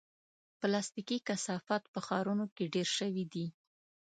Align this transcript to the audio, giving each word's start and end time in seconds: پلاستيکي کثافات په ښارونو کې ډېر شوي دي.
پلاستيکي 0.59 1.17
کثافات 1.27 1.83
په 1.93 1.99
ښارونو 2.05 2.45
کې 2.55 2.71
ډېر 2.75 2.87
شوي 2.97 3.25
دي. 3.33 3.45